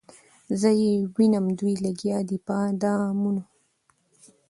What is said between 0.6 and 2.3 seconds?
یې وینم دوی لګیا